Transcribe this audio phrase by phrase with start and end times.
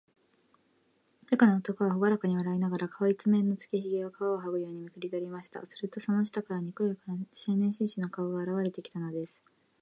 [1.29, 5.63] 部下の男は、ほがらかに笑いながら、顔いちめんのつけひげを、皮をはぐようにめくりとりました。
[5.67, 9.43] すると、その下から、にこやかな青年紳士の顔があらわれてきたのです。